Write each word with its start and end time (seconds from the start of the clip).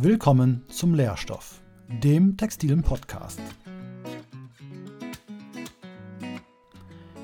Willkommen 0.00 0.62
zum 0.68 0.94
Lehrstoff, 0.94 1.60
dem 1.88 2.36
textilen 2.36 2.82
Podcast. 2.82 3.40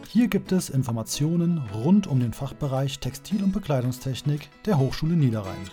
Hier 0.08 0.27
gibt 0.27 0.50
es 0.50 0.70
Informationen 0.70 1.58
rund 1.72 2.08
um 2.08 2.18
den 2.18 2.32
Fachbereich 2.32 2.98
Textil- 2.98 3.45
und 3.45 3.52
Bekleidungstechnik 3.52 4.48
der 4.66 4.76
Hochschule 4.76 5.14
Niederrhein. 5.14 5.71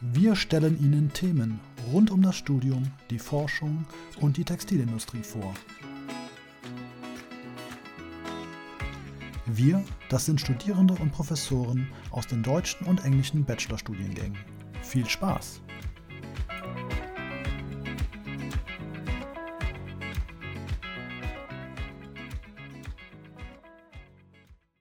Wir 0.00 0.34
stellen 0.34 0.80
Ihnen 0.82 1.12
Themen 1.12 1.60
rund 1.92 2.10
um 2.10 2.22
das 2.22 2.36
Studium, 2.36 2.84
die 3.10 3.18
Forschung 3.18 3.84
und 4.22 4.38
die 4.38 4.44
Textilindustrie 4.44 5.22
vor. 5.22 5.52
Wir, 9.48 9.84
das 10.08 10.26
sind 10.26 10.40
Studierende 10.40 10.94
und 10.94 11.12
Professoren 11.12 11.88
aus 12.10 12.26
den 12.26 12.42
deutschen 12.42 12.84
und 12.86 13.04
englischen 13.04 13.44
Bachelorstudiengängen. 13.44 14.36
Viel 14.82 15.08
Spaß! 15.08 15.62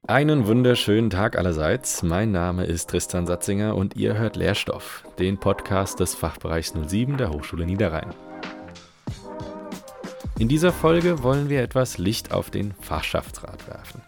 Einen 0.07 0.47
wunderschönen 0.47 1.11
Tag 1.11 1.37
allerseits. 1.37 2.01
Mein 2.01 2.31
Name 2.31 2.65
ist 2.65 2.89
Tristan 2.89 3.27
Satzinger 3.27 3.75
und 3.75 3.95
ihr 3.95 4.17
hört 4.17 4.35
Lehrstoff, 4.35 5.03
den 5.19 5.39
Podcast 5.39 5.99
des 5.99 6.15
Fachbereichs 6.15 6.73
07 6.73 7.17
der 7.17 7.29
Hochschule 7.31 7.67
Niederrhein. 7.67 8.13
In 10.37 10.49
dieser 10.49 10.73
Folge 10.73 11.23
wollen 11.23 11.47
wir 11.47 11.61
etwas 11.61 11.97
Licht 11.97 12.33
auf 12.33 12.49
den 12.49 12.73
Fachschaftsrat 12.81 13.69
werfen. 13.69 14.01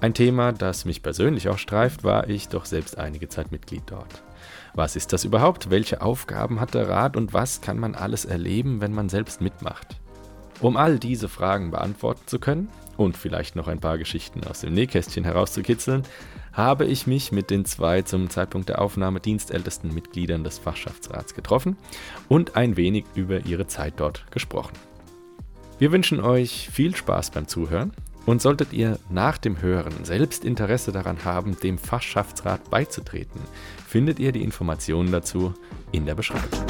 Ein 0.00 0.14
Thema, 0.14 0.50
das 0.50 0.84
mich 0.84 1.00
persönlich 1.00 1.48
auch 1.48 1.58
streift, 1.58 2.02
war 2.02 2.28
ich 2.28 2.48
doch 2.48 2.64
selbst 2.64 2.98
einige 2.98 3.28
Zeit 3.28 3.52
Mitglied 3.52 3.84
dort. 3.86 4.24
Was 4.74 4.96
ist 4.96 5.12
das 5.12 5.22
überhaupt? 5.22 5.70
Welche 5.70 6.02
Aufgaben 6.02 6.58
hat 6.58 6.74
der 6.74 6.88
Rat 6.88 7.16
und 7.16 7.32
was 7.34 7.60
kann 7.60 7.78
man 7.78 7.94
alles 7.94 8.24
erleben, 8.24 8.80
wenn 8.80 8.92
man 8.92 9.08
selbst 9.08 9.40
mitmacht? 9.40 10.00
Um 10.60 10.76
all 10.76 10.98
diese 10.98 11.28
Fragen 11.28 11.70
beantworten 11.70 12.22
zu 12.26 12.40
können 12.40 12.68
und 12.96 13.16
vielleicht 13.16 13.54
noch 13.54 13.68
ein 13.68 13.78
paar 13.78 13.96
Geschichten 13.96 14.42
aus 14.42 14.62
dem 14.62 14.74
Nähkästchen 14.74 15.22
herauszukitzeln, 15.22 16.02
habe 16.52 16.84
ich 16.84 17.06
mich 17.06 17.30
mit 17.30 17.48
den 17.48 17.64
zwei 17.64 18.02
zum 18.02 18.28
Zeitpunkt 18.28 18.68
der 18.68 18.82
Aufnahme 18.82 19.20
dienstältesten 19.20 19.94
Mitgliedern 19.94 20.42
des 20.42 20.58
Fachschaftsrats 20.58 21.34
getroffen 21.34 21.76
und 22.28 22.56
ein 22.56 22.76
wenig 22.76 23.04
über 23.14 23.46
ihre 23.46 23.68
Zeit 23.68 23.94
dort 23.98 24.28
gesprochen. 24.32 24.89
Wir 25.80 25.92
wünschen 25.92 26.20
euch 26.20 26.68
viel 26.70 26.94
Spaß 26.94 27.30
beim 27.30 27.48
Zuhören 27.48 27.94
und 28.26 28.42
solltet 28.42 28.74
ihr 28.74 28.98
nach 29.08 29.38
dem 29.38 29.62
Hören 29.62 30.04
selbst 30.04 30.44
Interesse 30.44 30.92
daran 30.92 31.24
haben, 31.24 31.58
dem 31.58 31.78
Fachschaftsrat 31.78 32.68
beizutreten, 32.68 33.40
findet 33.88 34.18
ihr 34.18 34.30
die 34.32 34.42
Informationen 34.42 35.10
dazu 35.10 35.54
in 35.90 36.04
der 36.04 36.14
Beschreibung. 36.14 36.66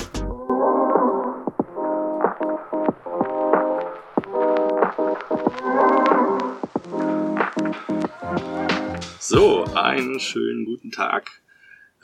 So, 9.18 9.64
einen 9.74 10.20
schönen 10.20 10.66
guten 10.66 10.92
Tag. 10.92 11.42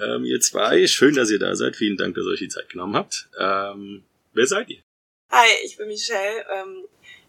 Ähm, 0.00 0.24
ihr 0.24 0.40
zwei, 0.40 0.88
schön, 0.88 1.14
dass 1.14 1.30
ihr 1.30 1.38
da 1.38 1.54
seid. 1.54 1.76
Vielen 1.76 1.96
Dank, 1.96 2.16
dass 2.16 2.24
ihr 2.24 2.32
euch 2.32 2.40
die 2.40 2.48
Zeit 2.48 2.68
genommen 2.68 2.96
habt. 2.96 3.28
Ähm, 3.38 4.02
wer 4.32 4.46
seid 4.48 4.70
ihr? 4.70 4.82
Hi, 5.30 5.48
ich 5.64 5.76
bin 5.76 5.86
Michelle. 5.88 6.44
Ähm, 6.52 6.84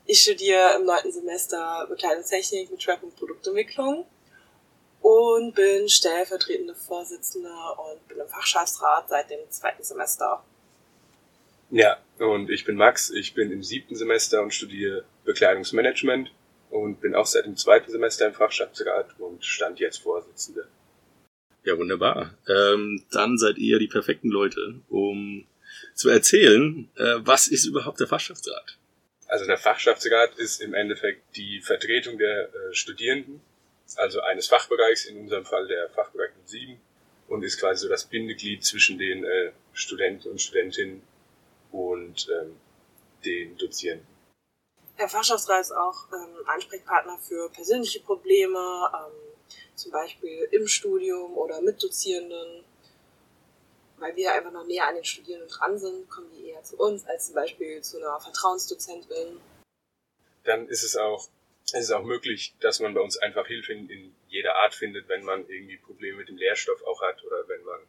ich 0.07 0.21
studiere 0.21 0.75
im 0.77 0.85
neunten 0.85 1.11
Semester 1.11 1.85
Bekleidungstechnik 1.89 2.71
mit 2.71 2.81
Schwerpunkt 2.81 3.17
Produktentwicklung 3.17 4.05
und 5.01 5.53
bin 5.53 5.87
stellvertretende 5.89 6.75
Vorsitzende 6.75 7.49
und 7.49 8.07
bin 8.07 8.17
im 8.17 8.27
Fachschaftsrat 8.27 9.09
seit 9.09 9.29
dem 9.29 9.39
zweiten 9.49 9.83
Semester. 9.83 10.43
Ja, 11.69 11.97
und 12.19 12.49
ich 12.49 12.63
bin 12.63 12.77
Max, 12.77 13.09
ich 13.09 13.33
bin 13.33 13.51
im 13.51 13.61
siebten 13.61 13.95
Semester 13.95 14.41
und 14.41 14.53
studiere 14.53 15.03
Bekleidungsmanagement 15.25 16.31
und 16.69 17.01
bin 17.01 17.13
auch 17.13 17.25
seit 17.25 17.45
dem 17.45 17.57
zweiten 17.57 17.91
Semester 17.91 18.27
im 18.27 18.33
Fachschaftsrat 18.33 19.19
und 19.19 19.43
stand 19.43 19.79
jetzt 19.79 19.97
Vorsitzende. 19.97 20.67
Ja, 21.65 21.77
wunderbar. 21.77 22.37
Ähm, 22.47 23.03
dann 23.11 23.37
seid 23.37 23.57
ihr 23.57 23.77
die 23.77 23.87
perfekten 23.87 24.29
Leute, 24.29 24.79
um 24.87 25.45
zu 25.95 26.07
erzählen, 26.09 26.89
äh, 26.95 27.15
was 27.19 27.49
ist 27.49 27.65
überhaupt 27.65 27.99
der 27.99 28.07
Fachschaftsrat? 28.07 28.77
Also 29.27 29.45
der 29.45 29.57
Fachschaftsrat 29.57 30.35
ist 30.35 30.61
im 30.61 30.73
Endeffekt 30.73 31.35
die 31.35 31.61
Vertretung 31.61 32.17
der 32.17 32.47
äh, 32.47 32.73
Studierenden, 32.73 33.41
also 33.95 34.21
eines 34.21 34.47
Fachbereichs, 34.47 35.05
in 35.05 35.19
unserem 35.19 35.45
Fall 35.45 35.67
der 35.67 35.89
Fachbereich 35.89 36.31
07, 36.45 36.79
und 37.27 37.43
ist 37.43 37.59
quasi 37.59 37.83
so 37.83 37.89
das 37.89 38.05
Bindeglied 38.05 38.63
zwischen 38.63 38.97
den 38.97 39.25
äh, 39.25 39.51
Studenten 39.73 40.29
und 40.29 40.41
Studentinnen 40.41 41.01
und 41.71 42.27
ähm, 42.29 42.57
den 43.25 43.57
Dozierenden. 43.57 44.07
Der 44.97 45.09
Fachschaftsrat 45.09 45.61
ist 45.61 45.71
auch 45.73 46.07
ähm, 46.13 46.47
Ansprechpartner 46.47 47.17
für 47.19 47.49
persönliche 47.49 47.99
Probleme, 47.99 48.57
ähm, 48.93 49.11
zum 49.75 49.91
Beispiel 49.91 50.47
im 50.51 50.67
Studium 50.67 51.37
oder 51.37 51.61
mit 51.61 51.83
Dozierenden. 51.83 52.63
Weil 53.97 54.15
wir 54.15 54.33
einfach 54.33 54.51
noch 54.51 54.65
näher 54.65 54.87
an 54.87 54.95
den 54.95 55.03
Studierenden 55.03 55.49
dran 55.49 55.77
sind, 55.77 56.09
kommen 56.09 56.29
die 56.31 56.49
eher 56.49 56.63
zu 56.63 56.77
uns 56.77 57.05
als 57.05 57.27
zum 57.27 57.35
Beispiel 57.35 57.81
zu 57.81 57.97
einer 57.97 58.19
Vertrauensdozentin. 58.19 59.39
Dann 60.43 60.67
ist 60.67 60.83
es 60.83 60.95
auch, 60.95 61.27
ist 61.65 61.73
es 61.73 61.91
auch 61.91 62.03
möglich, 62.03 62.53
dass 62.59 62.79
man 62.79 62.93
bei 62.93 63.01
uns 63.01 63.17
einfach 63.17 63.47
Hilfe 63.47 63.73
in, 63.73 63.89
in 63.89 64.15
jeder 64.29 64.55
Art 64.57 64.75
findet, 64.75 65.09
wenn 65.09 65.23
man 65.23 65.47
irgendwie 65.49 65.77
Probleme 65.77 66.17
mit 66.17 66.29
dem 66.29 66.37
Lehrstoff 66.37 66.83
auch 66.83 67.01
hat 67.01 67.23
oder 67.23 67.47
wenn 67.47 67.63
man, 67.63 67.79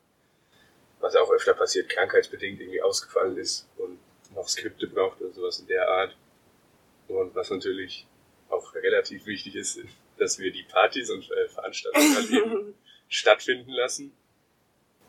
was 1.00 1.14
auch 1.14 1.30
öfter 1.30 1.54
passiert, 1.54 1.90
krankheitsbedingt 1.90 2.60
irgendwie 2.60 2.82
ausgefallen 2.82 3.36
ist 3.36 3.68
und 3.76 3.98
noch 4.34 4.48
Skripte 4.48 4.86
braucht 4.86 5.20
oder 5.20 5.32
sowas 5.32 5.60
in 5.60 5.66
der 5.66 5.88
Art. 5.88 6.16
Und 7.08 7.34
was 7.34 7.50
natürlich 7.50 8.06
auch 8.48 8.74
relativ 8.74 9.26
wichtig 9.26 9.56
ist, 9.56 9.80
dass 10.18 10.38
wir 10.38 10.52
die 10.52 10.64
Partys 10.64 11.10
und 11.10 11.30
äh, 11.30 11.48
Veranstaltungen 11.48 12.14
halt 12.14 12.74
stattfinden 13.08 13.70
lassen. 13.70 14.12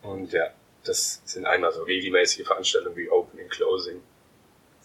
Und 0.01 0.31
ja, 0.31 0.53
das 0.83 1.21
sind 1.25 1.45
einmal 1.45 1.71
so 1.71 1.83
regelmäßige 1.83 2.45
Veranstaltungen 2.45 2.95
wie 2.95 3.09
Opening, 3.09 3.49
Closing 3.49 4.01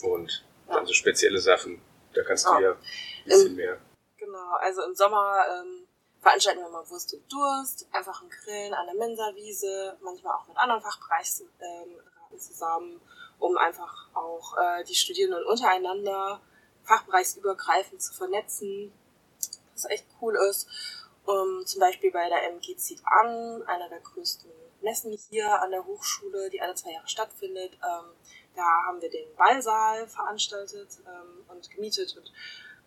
und 0.02 0.44
ja. 0.68 0.74
dann 0.74 0.86
so 0.86 0.92
spezielle 0.92 1.38
Sachen. 1.38 1.80
Da 2.12 2.22
kannst 2.22 2.46
ja. 2.46 2.56
du 2.56 2.62
ja 2.62 2.70
ein 2.72 2.78
bisschen 3.24 3.46
Im, 3.48 3.56
mehr. 3.56 3.78
Genau, 4.16 4.54
also 4.60 4.82
im 4.82 4.94
Sommer 4.94 5.44
ähm, 5.50 5.86
veranstalten 6.20 6.60
wir 6.60 6.68
mal 6.68 6.88
Wurst 6.88 7.14
und 7.14 7.32
Durst, 7.32 7.86
einfach 7.92 8.22
ein 8.22 8.30
Grillen 8.30 8.74
an 8.74 8.86
der 8.86 8.94
Mensawiese, 8.94 9.96
manchmal 10.02 10.34
auch 10.34 10.48
mit 10.48 10.56
anderen 10.56 10.80
Fachbereichen 10.80 11.48
ähm, 11.60 12.38
zusammen, 12.38 13.00
um 13.38 13.56
einfach 13.56 14.08
auch 14.14 14.56
äh, 14.56 14.84
die 14.84 14.94
Studierenden 14.94 15.44
untereinander 15.44 16.40
fachbereichsübergreifend 16.84 18.02
zu 18.02 18.14
vernetzen, 18.14 18.92
was 19.74 19.84
echt 19.86 20.06
cool 20.20 20.36
ist. 20.50 20.68
Um, 21.26 21.64
zum 21.64 21.80
Beispiel 21.80 22.12
bei 22.12 22.28
der 22.28 22.50
MG 22.50 22.76
zieht 22.76 23.00
an, 23.06 23.62
einer 23.62 23.88
der 23.88 24.00
größten 24.00 24.50
Messen 24.84 25.16
hier 25.30 25.60
an 25.60 25.70
der 25.70 25.84
Hochschule, 25.84 26.50
die 26.50 26.60
alle 26.60 26.74
zwei 26.74 26.92
Jahre 26.92 27.08
stattfindet. 27.08 27.72
Ähm, 27.74 28.10
da 28.54 28.62
haben 28.86 29.02
wir 29.02 29.10
den 29.10 29.26
Ballsaal 29.36 30.06
veranstaltet 30.06 30.88
ähm, 31.06 31.44
und 31.48 31.70
gemietet 31.70 32.16
und 32.16 32.32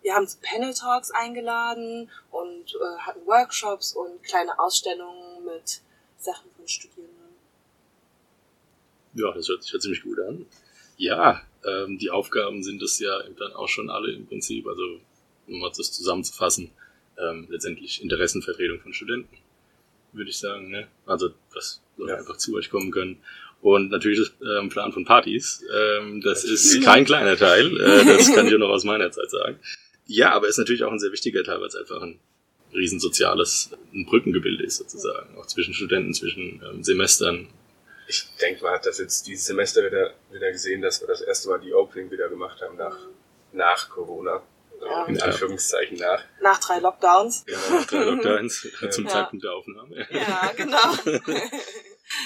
wir 0.02 0.14
haben 0.14 0.26
zu 0.26 0.38
Panel 0.40 0.72
Talks 0.74 1.10
eingeladen 1.10 2.08
und 2.30 2.74
äh, 2.74 2.98
hatten 3.00 3.26
Workshops 3.26 3.92
und 3.92 4.22
kleine 4.22 4.58
Ausstellungen 4.58 5.44
mit 5.44 5.82
Sachen 6.18 6.50
von 6.56 6.68
Studierenden. 6.68 7.34
Ja, 9.14 9.32
das 9.32 9.48
hört 9.48 9.64
sich 9.64 9.72
ja 9.72 9.80
ziemlich 9.80 10.02
gut 10.02 10.20
an. 10.20 10.46
Ja, 10.96 11.42
ähm, 11.64 11.98
die 11.98 12.10
Aufgaben 12.10 12.62
sind 12.62 12.80
es 12.82 12.98
ja 13.00 13.22
dann 13.38 13.52
auch 13.52 13.68
schon 13.68 13.90
alle 13.90 14.12
im 14.12 14.26
Prinzip, 14.26 14.66
also 14.66 15.00
um 15.48 15.58
mal 15.58 15.70
das 15.76 15.92
zusammenzufassen, 15.92 16.70
ähm, 17.18 17.46
letztendlich 17.50 18.02
Interessenvertretung 18.02 18.80
von 18.80 18.92
Studenten, 18.92 19.36
würde 20.12 20.30
ich 20.30 20.38
sagen. 20.38 20.70
Ne? 20.70 20.88
Also, 21.06 21.30
Leute 21.52 21.80
ja. 22.06 22.16
einfach 22.16 22.36
zu 22.36 22.54
euch 22.54 22.70
kommen 22.70 22.90
können. 22.90 23.18
Und 23.60 23.90
natürlich 23.90 24.20
das 24.20 24.32
ähm, 24.60 24.68
Plan 24.68 24.92
von 24.92 25.04
Partys. 25.04 25.64
Ähm, 25.74 26.20
das 26.20 26.44
ist 26.44 26.82
kein 26.84 27.04
kleiner 27.04 27.36
Teil. 27.36 27.76
Äh, 27.80 28.04
das 28.04 28.32
kann 28.32 28.46
ich 28.46 28.52
ja 28.52 28.58
noch 28.58 28.68
aus 28.68 28.84
meiner 28.84 29.10
Zeit 29.10 29.30
sagen. 29.30 29.58
Ja, 30.06 30.30
aber 30.32 30.48
ist 30.48 30.58
natürlich 30.58 30.84
auch 30.84 30.92
ein 30.92 31.00
sehr 31.00 31.12
wichtiger 31.12 31.42
Teil, 31.42 31.60
weil 31.60 31.66
es 31.66 31.74
einfach 31.74 32.00
ein 32.00 32.20
riesensoziales 32.72 33.70
ein 33.92 34.06
Brückengebilde 34.06 34.64
ist 34.64 34.76
sozusagen. 34.76 35.36
Auch 35.36 35.46
zwischen 35.46 35.74
Studenten, 35.74 36.14
zwischen 36.14 36.62
ähm, 36.64 36.84
Semestern, 36.84 37.48
ich 38.08 38.26
denke, 38.40 38.64
man 38.64 38.72
hat 38.72 38.86
das 38.86 38.98
jetzt 38.98 39.26
dieses 39.26 39.44
Semester 39.44 39.84
wieder, 39.84 40.14
wieder 40.32 40.50
gesehen, 40.50 40.80
dass 40.80 41.02
wir 41.02 41.08
das 41.08 41.20
erste 41.20 41.50
Mal 41.50 41.60
die 41.60 41.74
Opening 41.74 42.10
wieder 42.10 42.30
gemacht 42.30 42.60
haben 42.62 42.78
nach, 42.78 42.96
nach 43.52 43.90
Corona. 43.90 44.42
Ja. 44.80 45.06
In 45.06 45.20
Anführungszeichen 45.20 45.98
nach. 45.98 46.24
Nach 46.40 46.60
drei 46.60 46.78
Lockdowns. 46.78 47.44
Ja, 47.48 47.58
nach 47.70 47.86
drei 47.86 48.04
Lockdowns 48.04 48.68
zum 48.90 49.04
ja. 49.04 49.10
Zeitpunkt 49.10 49.44
der 49.44 49.52
Aufnahme. 49.52 50.06
Ja, 50.10 50.52
genau. 50.56 50.94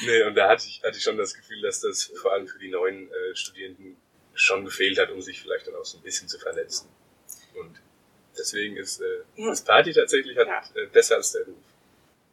nee, 0.07 0.23
und 0.25 0.35
da 0.35 0.49
hatte 0.49 0.67
ich, 0.67 0.83
hatte 0.85 0.97
ich 0.97 1.03
schon 1.03 1.17
das 1.17 1.35
Gefühl, 1.35 1.61
dass 1.63 1.81
das 1.81 2.05
vor 2.05 2.33
allem 2.33 2.47
für 2.47 2.59
die 2.59 2.71
neuen 2.71 3.11
äh, 3.11 3.35
Studierenden 3.35 3.97
schon 4.35 4.65
gefehlt 4.65 4.99
hat, 4.99 5.11
um 5.11 5.21
sich 5.21 5.41
vielleicht 5.41 5.67
dann 5.67 5.75
auch 5.75 5.85
so 5.85 5.99
ein 5.99 6.03
bisschen 6.03 6.29
zu 6.29 6.39
vernetzen. 6.39 6.89
Und 7.55 7.81
deswegen 8.37 8.77
ist 8.77 9.01
äh, 9.01 9.23
das 9.37 9.63
Party 9.63 9.93
tatsächlich 9.93 10.37
hat, 10.37 10.49
äh, 10.75 10.87
besser 10.87 11.17
als 11.17 11.33
der 11.33 11.45
Ruf. 11.45 11.57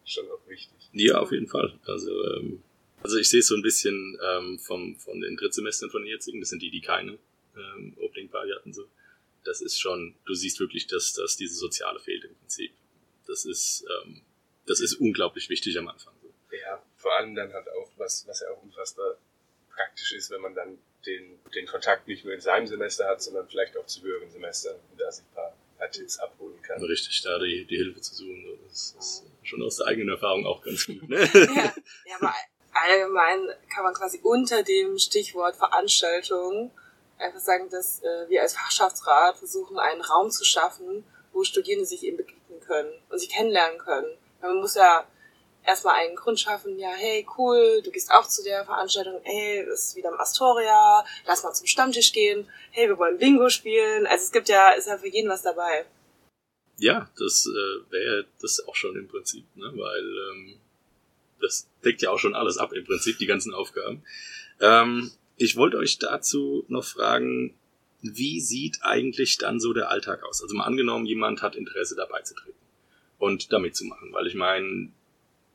schon 0.06 0.26
auch 0.32 0.48
wichtig. 0.48 0.78
Ja, 0.94 1.20
auf 1.20 1.32
jeden 1.32 1.48
Fall. 1.48 1.78
Also, 1.86 2.12
ähm, 2.36 2.64
also 3.04 3.18
ich 3.18 3.30
sehe 3.30 3.40
es 3.40 3.48
so 3.48 3.56
ein 3.56 3.62
bisschen 3.62 4.18
ähm, 4.22 4.60
vom, 4.60 4.96
von 4.98 5.22
den 5.22 5.38
Drittsemestern 5.38 5.90
von 5.90 6.04
den 6.04 6.12
jetzigen, 6.12 6.40
das 6.40 6.50
sind 6.50 6.62
die, 6.62 6.72
die 6.72 6.82
keine 6.82 7.18
ähm, 7.56 7.96
Opening 8.00 8.30
Party 8.30 8.52
hatten. 8.52 8.74
So. 8.74 8.86
Das 9.50 9.62
ist 9.62 9.80
schon, 9.82 10.14
du 10.26 10.36
siehst 10.36 10.60
wirklich, 10.60 10.86
dass, 10.86 11.14
dass 11.14 11.36
diese 11.36 11.56
Soziale 11.56 12.00
fehlt 12.00 12.24
im 12.24 12.36
Prinzip. 12.36 12.72
Das 13.26 13.46
ist, 13.46 13.84
ähm, 13.90 14.22
das 14.68 14.80
ist 14.80 14.94
unglaublich 14.94 15.50
wichtig 15.50 15.76
am 15.80 15.88
Anfang. 15.88 16.14
So. 16.22 16.56
Ja, 16.56 16.80
vor 16.98 17.18
allem 17.18 17.34
dann 17.34 17.52
halt 17.52 17.68
auch, 17.70 17.90
was, 17.98 18.28
was 18.28 18.42
ja 18.42 18.52
auch 18.52 18.62
unfassbar 18.62 19.18
praktisch 19.74 20.12
ist, 20.12 20.30
wenn 20.30 20.42
man 20.42 20.54
dann 20.54 20.78
den, 21.08 21.40
den 21.56 21.66
Kontakt 21.66 22.08
nicht 22.08 22.26
nur 22.26 22.36
in 22.36 22.42
seinem 22.42 22.68
Semester 22.68 23.08
hat, 23.08 23.24
sondern 23.24 23.50
vielleicht 23.50 23.76
auch 23.76 23.88
zu 23.88 24.04
höheren 24.04 24.30
Semestern 24.30 24.76
und 24.92 25.02
da 25.02 25.12
sich 25.12 25.26
ein 25.26 25.34
paar, 25.34 25.56
Tipps 25.92 26.20
abholen 26.20 26.62
kann. 26.62 26.84
Richtig, 26.84 27.20
da 27.24 27.40
die, 27.40 27.66
die 27.66 27.78
Hilfe 27.78 28.02
zu 28.02 28.14
suchen. 28.14 28.46
So. 28.46 28.58
Das 28.68 28.96
ist 29.00 29.24
schon 29.42 29.64
aus 29.64 29.78
der 29.78 29.88
eigenen 29.88 30.10
Erfahrung 30.10 30.46
auch 30.46 30.62
ganz 30.62 30.86
gut. 30.86 31.10
Ne? 31.10 31.18
ja, 31.34 31.74
ja, 32.06 32.16
aber 32.20 32.36
allgemein 32.74 33.48
kann 33.74 33.86
man 33.86 33.96
quasi 33.96 34.20
unter 34.22 34.62
dem 34.62 35.00
Stichwort 35.00 35.56
Veranstaltung 35.56 36.72
einfach 37.20 37.40
sagen, 37.40 37.70
dass 37.70 38.02
äh, 38.02 38.30
wir 38.30 38.42
als 38.42 38.54
Fachschaftsrat 38.54 39.38
versuchen, 39.38 39.78
einen 39.78 40.02
Raum 40.02 40.32
zu 40.32 40.44
schaffen, 40.44 41.04
wo 41.34 41.44
Studierende 41.44 41.86
sich 41.86 42.04
eben 42.04 42.18
begegnen 42.18 42.60
können 42.62 42.92
und 43.10 43.20
sich 43.20 43.30
kennenlernen 43.30 43.78
können. 43.78 44.08
Man 44.42 44.58
muss 44.58 44.76
ja 44.76 45.06
erstmal 45.66 45.96
einen 45.96 46.16
Grund 46.16 46.40
schaffen, 46.40 46.80
ja, 46.80 46.92
hey, 46.92 47.28
cool, 47.38 47.82
du 47.84 47.92
gehst 47.92 48.12
auch 48.12 48.28
zu 48.28 48.44
der 48.44 48.66
Veranstaltung, 48.66 49.20
hey, 49.24 49.66
das 49.68 49.90
ist 49.90 49.96
wieder 49.96 50.10
im 50.10 50.20
Astoria, 50.20 51.06
lass 51.26 51.44
mal 51.44 51.54
zum 51.54 51.68
Stammtisch 51.68 52.12
gehen, 52.12 52.50
hey, 52.72 52.88
wir 52.88 52.98
wollen 52.98 53.18
Bingo 53.18 53.50
spielen. 53.50 54.08
Also 54.08 54.26
es 54.26 54.32
gibt 54.32 54.50
ja, 54.50 54.72
ist 54.72 54.88
ja 54.88 54.98
für 54.98 55.10
jeden 55.10 55.30
was 55.30 55.44
dabei. 55.44 55.86
Ja, 56.78 57.10
das 57.18 57.46
äh, 57.46 57.92
wäre 57.92 58.26
das 58.42 58.66
auch 58.68 58.76
schon 58.76 58.96
im 58.96 59.08
Prinzip, 59.10 59.46
ne? 59.56 59.72
weil 59.76 60.04
ähm, 60.32 60.60
das 61.42 61.68
deckt 61.84 62.02
ja 62.02 62.10
auch 62.10 62.20
schon 62.20 62.36
alles 62.36 62.58
ab 62.58 62.72
im 62.74 62.86
Prinzip, 62.86 63.18
die 63.18 63.26
ganzen 63.26 63.54
Aufgaben. 63.54 64.04
Ähm, 64.62 65.12
ich 65.40 65.56
wollte 65.56 65.78
euch 65.78 65.98
dazu 65.98 66.66
noch 66.68 66.84
fragen, 66.84 67.56
wie 68.02 68.42
sieht 68.42 68.80
eigentlich 68.82 69.38
dann 69.38 69.60
so 69.60 69.74
der 69.74 69.90
Alltag 69.90 70.24
aus? 70.24 70.42
Also 70.44 70.56
mal 70.56 70.66
angenommen, 70.66 71.06
jemand 71.06 71.42
hat 71.42 71.56
Interesse 71.56 71.96
dabei 71.96 72.22
zu 72.22 72.36
treten 72.36 72.60
und 73.18 73.52
damit 73.52 73.76
zu 73.76 73.86
machen, 73.86 74.12
weil 74.14 74.28
ich 74.28 74.36
meine, 74.36 74.92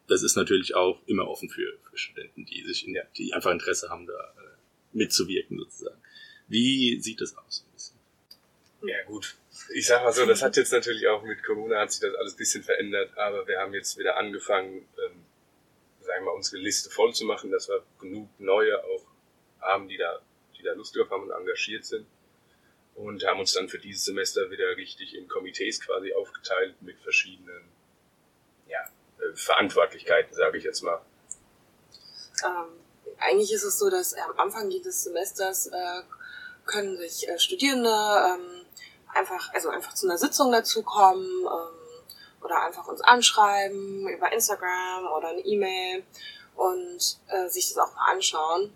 das 0.08 0.22
ist 0.22 0.36
natürlich 0.36 0.74
auch 0.74 1.00
immer 1.06 1.28
offen 1.28 1.50
für, 1.50 1.78
für 1.88 1.98
Studenten, 1.98 2.46
die 2.46 2.62
sich 2.62 2.86
in 2.86 2.94
der, 2.94 3.06
die 3.16 3.32
einfach 3.34 3.50
Interesse 3.50 3.90
haben, 3.90 4.06
da 4.06 4.12
äh, 4.12 4.56
mitzuwirken 4.92 5.58
sozusagen. 5.58 6.00
Wie 6.48 7.00
sieht 7.00 7.20
das 7.20 7.36
aus? 7.36 7.64
Ja 8.86 9.02
gut, 9.06 9.36
ich 9.72 9.86
sag 9.86 10.02
mal 10.02 10.12
so, 10.12 10.26
das 10.26 10.42
hat 10.42 10.58
jetzt 10.58 10.72
natürlich 10.72 11.06
auch 11.08 11.22
mit 11.22 11.42
Corona 11.42 11.80
hat 11.80 11.92
sich 11.92 12.00
das 12.00 12.14
alles 12.14 12.34
ein 12.34 12.36
bisschen 12.36 12.62
verändert, 12.62 13.16
aber 13.16 13.46
wir 13.46 13.58
haben 13.58 13.72
jetzt 13.72 13.98
wieder 13.98 14.18
angefangen, 14.18 14.76
ähm, 14.76 15.24
sagen 16.00 16.24
wir 16.24 16.32
mal, 16.32 16.36
unsere 16.36 16.58
Liste 16.58 16.90
voll 16.90 17.14
zu 17.14 17.24
machen, 17.24 17.50
dass 17.50 17.68
wir 17.68 17.82
genug 17.98 18.28
neue 18.38 18.82
auch 18.84 19.13
haben, 19.64 19.88
die 19.88 19.96
da, 19.96 20.20
die 20.56 20.62
da 20.62 20.72
Lust 20.72 20.96
drauf 20.96 21.10
haben 21.10 21.24
und 21.24 21.30
engagiert 21.30 21.84
sind. 21.84 22.06
Und 22.94 23.26
haben 23.26 23.40
uns 23.40 23.52
dann 23.52 23.68
für 23.68 23.78
dieses 23.78 24.04
Semester 24.04 24.50
wieder 24.50 24.76
richtig 24.76 25.14
in 25.16 25.26
Komitees 25.26 25.80
quasi 25.80 26.14
aufgeteilt 26.14 26.80
mit 26.80 27.00
verschiedenen 27.00 27.64
ja, 28.68 28.78
äh, 29.18 29.34
Verantwortlichkeiten, 29.34 30.32
sage 30.32 30.58
ich 30.58 30.64
jetzt 30.64 30.82
mal. 30.82 31.00
Ähm, 32.44 32.68
eigentlich 33.18 33.52
ist 33.52 33.64
es 33.64 33.78
so, 33.78 33.90
dass 33.90 34.14
am 34.14 34.38
Anfang 34.38 34.70
jedes 34.70 35.04
Semesters 35.04 35.66
äh, 35.66 36.02
können 36.66 36.96
sich 36.98 37.28
äh, 37.28 37.38
Studierende 37.38 37.90
ähm, 37.90 38.64
einfach, 39.12 39.52
also 39.52 39.70
einfach 39.70 39.94
zu 39.94 40.06
einer 40.06 40.18
Sitzung 40.18 40.52
dazukommen 40.52 41.26
ähm, 41.26 42.42
oder 42.42 42.62
einfach 42.62 42.86
uns 42.88 43.00
anschreiben 43.00 44.08
über 44.08 44.32
Instagram 44.32 45.06
oder 45.16 45.28
eine 45.28 45.40
E-Mail 45.40 46.04
und 46.56 47.18
äh, 47.28 47.48
sich 47.48 47.68
das 47.68 47.78
auch 47.78 47.94
mal 47.94 48.12
anschauen. 48.12 48.72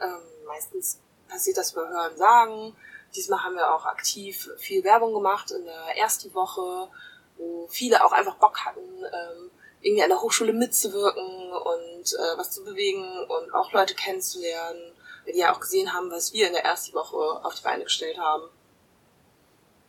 Ähm, 0.00 0.20
meistens 0.46 1.00
passiert 1.28 1.56
das 1.56 1.72
über 1.72 1.88
Hören 1.88 2.16
sagen. 2.16 2.76
Diesmal 3.14 3.42
haben 3.42 3.56
wir 3.56 3.74
auch 3.74 3.84
aktiv 3.86 4.50
viel 4.58 4.84
Werbung 4.84 5.12
gemacht 5.12 5.50
in 5.50 5.64
der 5.64 5.98
ersten 5.98 6.32
Woche, 6.34 6.88
wo 7.36 7.66
viele 7.68 8.04
auch 8.04 8.12
einfach 8.12 8.36
Bock 8.36 8.58
hatten, 8.64 8.80
ähm, 8.80 9.50
irgendwie 9.80 10.02
an 10.02 10.10
der 10.10 10.22
Hochschule 10.22 10.52
mitzuwirken 10.52 11.52
und 11.52 12.12
äh, 12.12 12.38
was 12.38 12.52
zu 12.52 12.64
bewegen 12.64 13.04
und 13.24 13.52
auch 13.52 13.72
Leute 13.72 13.94
kennenzulernen, 13.94 14.92
die 15.26 15.38
ja 15.38 15.52
auch 15.52 15.60
gesehen 15.60 15.92
haben, 15.92 16.10
was 16.10 16.32
wir 16.32 16.46
in 16.46 16.52
der 16.52 16.64
ersten 16.64 16.94
Woche 16.94 17.16
auf 17.44 17.54
die 17.54 17.62
Beine 17.62 17.84
gestellt 17.84 18.18
haben. 18.18 18.48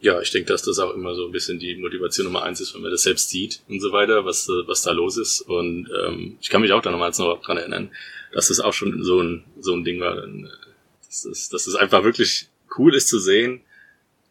Ja, 0.04 0.20
ich 0.20 0.32
denke, 0.32 0.52
dass 0.52 0.64
das 0.64 0.80
auch 0.80 0.94
immer 0.94 1.16
so 1.16 1.26
ein 1.26 1.32
bisschen 1.32 1.60
die 1.60 1.78
Motivation 1.78 2.26
Nummer 2.26 2.44
eins 2.44 2.60
ist, 2.60 2.76
wenn 2.76 2.82
man 2.82 2.92
das 2.92 3.04
selbst 3.04 3.30
sieht 3.30 3.62
und 3.70 3.80
so 3.80 3.94
weiter, 3.94 4.26
was, 4.26 4.50
was 4.50 4.82
da 4.82 4.92
los 4.92 5.16
ist. 5.16 5.40
Und 5.40 5.90
ähm, 5.98 6.38
ich 6.42 6.50
kann 6.50 6.60
mich 6.60 6.74
auch 6.74 6.82
da 6.82 6.92
nochmals 6.92 7.20
noch 7.20 7.42
dran 7.42 7.56
erinnern, 7.56 7.90
dass 8.34 8.50
das 8.50 8.60
auch 8.60 8.74
schon 8.74 9.02
so 9.02 9.22
ein, 9.22 9.46
so 9.62 9.74
ein 9.74 9.86
Ding 9.86 10.02
war, 10.02 10.16
dass 11.06 11.24
das, 11.24 11.48
dass 11.48 11.66
das 11.66 11.76
einfach 11.76 12.04
wirklich 12.04 12.50
cool 12.78 12.94
ist 12.94 13.08
zu 13.08 13.18
sehen, 13.18 13.62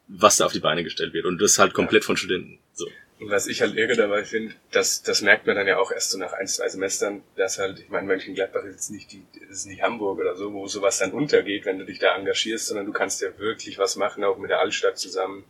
was 0.08 0.36
da 0.36 0.44
auf 0.44 0.52
die 0.52 0.60
Beine 0.60 0.84
gestellt 0.84 1.14
wird. 1.14 1.24
Und 1.24 1.40
das 1.40 1.58
halt 1.58 1.72
komplett 1.72 2.04
von 2.04 2.18
Studenten. 2.18 2.58
So. 2.74 2.86
Und 3.18 3.30
was 3.30 3.46
ich 3.46 3.62
halt 3.62 3.74
irre 3.74 3.96
dabei 3.96 4.24
finde, 4.24 4.54
das, 4.72 5.02
das 5.02 5.22
merkt 5.22 5.46
man 5.46 5.56
dann 5.56 5.66
ja 5.66 5.78
auch 5.78 5.90
erst 5.90 6.10
so 6.10 6.18
nach 6.18 6.34
ein, 6.34 6.48
zwei 6.48 6.68
Semestern, 6.68 7.22
dass 7.36 7.58
halt, 7.58 7.78
ich 7.78 7.88
meine, 7.88 8.06
Mönchengladbach 8.06 8.64
ist 8.64 8.74
jetzt 8.74 8.90
nicht 8.90 9.12
die, 9.12 9.22
ist 9.48 9.64
nicht 9.64 9.80
Hamburg 9.80 10.18
oder 10.18 10.36
so, 10.36 10.52
wo 10.52 10.66
sowas 10.66 10.98
dann 10.98 11.12
untergeht, 11.12 11.64
wenn 11.64 11.78
du 11.78 11.86
dich 11.86 11.98
da 11.98 12.14
engagierst, 12.14 12.66
sondern 12.66 12.84
du 12.84 12.92
kannst 12.92 13.22
ja 13.22 13.38
wirklich 13.38 13.78
was 13.78 13.96
machen, 13.96 14.22
auch 14.22 14.36
mit 14.36 14.50
der 14.50 14.60
Altstadt 14.60 14.98
zusammen. 14.98 15.44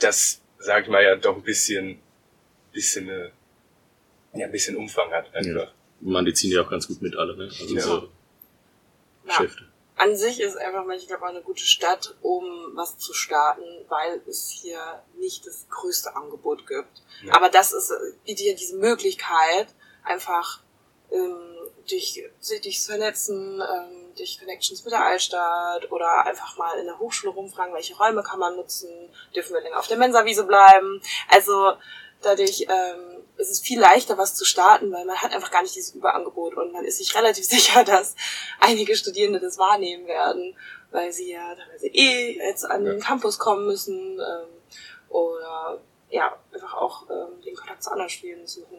Das, 0.00 0.40
sag 0.58 0.84
ich 0.84 0.90
mal, 0.90 1.02
ja 1.02 1.16
doch 1.16 1.36
ein 1.36 1.42
bisschen, 1.42 2.00
bisschen, 2.72 3.08
äh, 3.08 3.30
ja, 4.34 4.46
ein 4.46 4.52
bisschen 4.52 4.76
Umfang 4.76 5.10
hat 5.12 5.34
einfach. 5.34 5.68
Ja. 5.68 5.72
Man, 6.00 6.24
die 6.24 6.32
ziehen 6.32 6.50
ja 6.52 6.62
auch 6.62 6.70
ganz 6.70 6.88
gut 6.88 7.02
mit 7.02 7.14
alle, 7.16 7.36
ne? 7.36 7.44
Also 7.44 7.74
ja. 7.74 7.80
so 7.80 8.08
Geschäfte. 9.24 9.64
Ja 9.64 9.70
an 10.00 10.16
sich 10.16 10.40
ist 10.40 10.56
einfach 10.56 10.86
Mönchengladbach 10.86 11.28
eine 11.28 11.42
gute 11.42 11.62
Stadt, 11.62 12.14
um 12.22 12.72
was 12.74 12.96
zu 12.96 13.12
starten, 13.12 13.62
weil 13.88 14.22
es 14.26 14.48
hier 14.48 14.80
nicht 15.18 15.46
das 15.46 15.66
größte 15.68 16.16
Angebot 16.16 16.66
gibt. 16.66 17.02
Ja. 17.22 17.34
Aber 17.34 17.50
das 17.50 17.72
ist, 17.72 17.92
bietet 18.24 18.46
ja 18.46 18.54
diese 18.54 18.76
Möglichkeit, 18.76 19.66
einfach 20.02 20.62
ähm, 21.12 21.59
durch, 21.90 22.22
durch 22.62 22.80
Vernetzen, 22.80 23.60
ähm, 23.60 24.12
durch 24.16 24.38
Connections 24.38 24.84
mit 24.84 24.92
der 24.92 25.04
Altstadt 25.04 25.90
oder 25.90 26.26
einfach 26.26 26.56
mal 26.56 26.78
in 26.78 26.86
der 26.86 26.98
Hochschule 26.98 27.32
rumfragen, 27.32 27.74
welche 27.74 27.96
Räume 27.96 28.22
kann 28.22 28.38
man 28.38 28.56
nutzen, 28.56 28.90
dürfen 29.34 29.54
wir 29.54 29.60
länger 29.60 29.78
auf 29.78 29.86
der 29.86 29.98
Mensawiese 29.98 30.44
bleiben. 30.44 31.00
Also 31.28 31.72
dadurch 32.22 32.66
ähm, 32.68 33.20
es 33.40 33.50
ist 33.50 33.64
viel 33.64 33.80
leichter, 33.80 34.18
was 34.18 34.34
zu 34.34 34.44
starten, 34.44 34.92
weil 34.92 35.04
man 35.04 35.16
hat 35.16 35.32
einfach 35.32 35.50
gar 35.50 35.62
nicht 35.62 35.74
dieses 35.74 35.94
Überangebot 35.94 36.56
und 36.56 36.72
man 36.72 36.84
ist 36.84 36.98
sich 36.98 37.14
relativ 37.14 37.44
sicher, 37.48 37.84
dass 37.84 38.14
einige 38.60 38.94
Studierende 38.96 39.40
das 39.40 39.58
wahrnehmen 39.58 40.06
werden, 40.06 40.56
weil 40.90 41.12
sie 41.12 41.32
ja 41.32 41.54
teilweise 41.54 41.86
eh 41.88 42.36
jetzt 42.36 42.64
an 42.64 42.84
den 42.84 43.00
Campus 43.00 43.38
kommen 43.38 43.66
müssen 43.66 44.18
ähm, 44.18 44.48
oder 45.08 45.80
ja, 46.10 46.36
einfach 46.52 46.74
auch 46.74 47.08
ähm, 47.08 47.40
den 47.42 47.54
Kontakt 47.54 47.82
zu 47.82 47.90
anderen 47.90 48.10
Studierenden 48.10 48.48
suchen. 48.48 48.78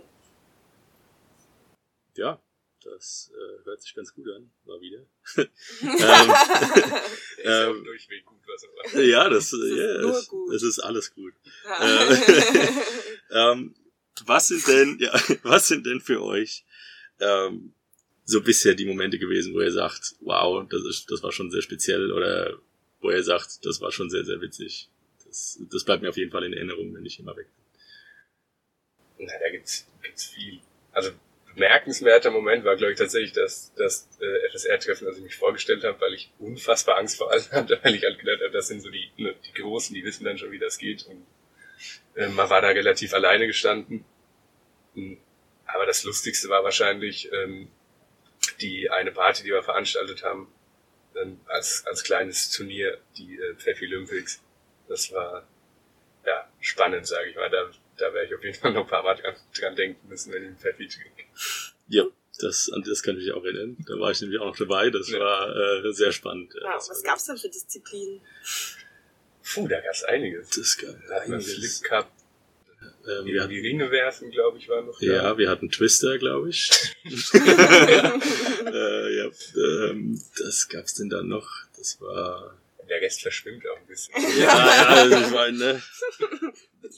Ja, 2.16 2.38
das 2.84 3.32
äh, 3.34 3.66
hört 3.66 3.82
sich 3.82 3.94
ganz 3.94 4.14
gut 4.14 4.28
an, 4.30 4.52
mal 4.66 4.80
wieder. 4.82 5.06
ähm, 5.38 5.48
ähm, 7.44 7.84
durchweg 7.84 8.26
gut, 8.26 8.40
was 8.48 8.64
er 8.64 8.70
macht. 8.76 9.08
Ja, 9.08 9.30
das, 9.30 9.52
das 9.52 9.60
ist 9.60 9.78
ja, 9.78 10.10
es, 10.10 10.28
gut. 10.28 10.54
es 10.54 10.64
ist 10.64 10.80
alles 10.80 11.14
gut. 11.14 11.34
Ja. 11.66 12.10
ähm, 13.52 13.76
was 14.26 14.48
sind 14.48 14.68
denn, 14.68 14.98
ja, 15.00 15.14
was 15.44 15.68
sind 15.68 15.86
denn 15.86 16.02
für 16.02 16.22
euch 16.22 16.66
ähm, 17.20 17.74
so 18.26 18.42
bisher 18.42 18.74
die 18.74 18.86
Momente 18.86 19.20
gewesen, 19.20 19.54
wo 19.54 19.62
ihr 19.62 19.72
sagt, 19.72 20.16
wow, 20.22 20.68
das 20.70 20.84
ist, 20.86 21.12
das 21.12 21.24
war 21.24 21.32
schon 21.32 21.52
sehr 21.52 21.62
speziell 21.62 22.12
oder 22.12 22.60
wo 23.00 23.12
ihr 23.12 23.24
sagt, 23.24 23.66
das 23.66 23.82
war 23.82 23.92
schon 23.92 24.10
sehr, 24.10 24.26
sehr 24.26 24.42
witzig. 24.42 24.90
Das, 25.26 25.60
das 25.72 25.84
bleibt 25.84 26.04
mir 26.04 26.10
auf 26.10 26.18
jeden 26.18 26.32
Fall 26.32 26.44
in 26.44 26.54
Erinnerung, 26.54 26.94
wenn 26.94 27.06
ich 27.06 27.20
immer 27.20 27.36
weg 27.36 27.48
bin. 29.18 29.28
Na, 29.28 29.34
da 29.40 29.50
gibt's, 29.52 29.88
gibt's 30.02 30.26
viel. 30.26 30.60
Also 30.92 31.12
bemerkenswerter 31.54 32.32
Moment 32.32 32.64
war, 32.64 32.76
glaube 32.76 32.94
ich, 32.94 32.98
tatsächlich 32.98 33.34
das, 33.34 33.74
das 33.76 34.08
äh, 34.20 34.50
FSR-Treffen, 34.50 35.08
als 35.08 35.18
ich 35.18 35.24
mich 35.24 35.36
vorgestellt 35.36 35.84
habe, 35.84 36.00
weil 36.02 36.14
ich 36.14 36.32
unfassbar 36.40 36.98
Angst 36.98 37.18
vor 37.18 37.32
allem 37.32 37.44
hatte, 37.52 37.80
weil 37.84 37.96
ich 37.96 38.04
halt 38.04 38.20
gedacht 38.20 38.42
habe, 38.42 38.52
das 38.52 38.68
sind 38.68 38.82
so 38.82 38.90
die, 38.90 39.12
ne, 39.18 39.36
die 39.46 39.62
Großen, 39.62 39.94
die 39.94 40.04
wissen 40.04 40.24
dann 40.24 40.38
schon, 40.38 40.52
wie 40.52 40.60
das 40.60 40.78
geht. 40.78 41.06
Und 41.06 41.26
äh, 42.16 42.28
man 42.30 42.50
war 42.50 42.62
da 42.62 42.70
relativ 42.70 43.14
alleine 43.14 43.48
gestanden. 43.48 44.06
Hm. 44.96 45.18
Aber 45.66 45.86
das 45.86 46.04
Lustigste 46.04 46.50
war 46.50 46.64
wahrscheinlich 46.64 47.32
ähm, 47.32 47.70
die 48.60 48.90
eine 48.90 49.12
Party, 49.12 49.44
die 49.44 49.50
wir 49.50 49.64
veranstaltet 49.64 50.24
haben, 50.24 50.54
ähm, 51.16 51.40
als, 51.48 51.86
als 51.86 52.04
kleines 52.04 52.52
Turnier, 52.52 52.98
die 53.18 53.38
äh, 53.38 53.56
Pfeffi 53.56 53.88
Olympics. 53.88 54.42
Das 54.88 55.12
war 55.14 55.48
ja 56.26 56.50
spannend, 56.60 57.08
sage 57.08 57.30
ich 57.30 57.36
mal. 57.36 57.50
Da, 57.50 57.70
da 58.02 58.14
werde 58.14 58.28
ich 58.28 58.36
auf 58.36 58.44
jeden 58.44 58.58
Fall 58.58 58.74
noch 58.74 58.82
ein 58.82 58.88
paar 58.88 59.04
Mal 59.04 59.16
dran, 59.16 59.36
dran 59.58 59.76
denken 59.76 60.08
müssen, 60.08 60.34
wenn 60.34 60.44
ich 60.44 60.48
einen 60.50 60.58
Pfeffi 60.58 60.88
trinke. 60.88 61.24
Ja, 61.88 62.04
das, 62.40 62.70
an 62.74 62.84
das 62.88 63.04
kann 63.04 63.18
ich 63.18 63.26
mich 63.26 63.34
auch 63.34 63.44
erinnern. 63.44 63.78
Da 63.88 64.00
war 64.00 64.12
ich 64.12 64.22
nämlich 64.22 64.40
auch 64.40 64.46
noch 64.48 64.58
dabei. 64.58 64.90
Das 64.90 65.10
ja. 65.10 65.20
war 65.20 65.56
äh, 65.86 65.92
sehr 65.94 66.12
spannend. 66.12 66.54
Ja, 66.60 66.76
was 66.76 67.04
gab's 67.04 67.26
denn 67.26 67.38
für 67.38 67.50
Disziplinen? 67.50 68.22
Puh, 69.54 69.68
da 69.68 69.80
gab's 69.82 70.04
einiges. 70.04 70.48
Das 70.50 70.58
ist 70.58 70.78
geil. 70.78 71.02
Da 71.08 71.16
hatten 71.16 71.32
wir 71.32 71.42
Flip 71.42 71.84
Cup, 71.84 72.12
Ähm, 72.82 73.26
Die, 73.26 73.34
wir 73.34 73.42
hatten, 73.44 73.52
die 73.52 73.60
Ringe 73.60 73.92
werfen, 73.92 74.32
glaube 74.32 74.58
ich, 74.58 74.68
war 74.70 74.82
noch. 74.82 75.00
ja, 75.02 75.38
wir 75.38 75.50
hatten 75.50 75.70
Twister, 75.70 76.18
glaube 76.18 76.50
ich. 76.50 76.70
äh, 77.34 79.18
ja, 79.18 79.30
ähm, 79.56 80.20
das 80.38 80.68
gab's 80.70 80.96
denn 80.96 81.10
dann 81.10 81.28
noch. 81.28 81.50
Das 81.78 82.00
war. 82.02 82.58
Der 82.90 83.02
Rest 83.02 83.22
verschwimmt 83.22 83.66
auch 83.68 83.78
ein 83.78 83.88
bisschen. 83.88 84.14
Ja, 84.38 84.66
ja, 84.66 84.86
also 84.88 85.16
ich 85.18 85.30
meine, 85.32 85.58
ne? 85.58 85.82